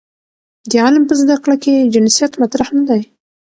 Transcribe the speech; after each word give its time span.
د 0.69 0.71
علم 0.83 1.03
په 1.09 1.13
زده 1.21 1.35
کړه 1.43 1.55
کې 1.63 1.89
جنسیت 1.93 2.33
مطرح 2.41 2.67
نه 2.77 2.83
دی. 2.89 3.01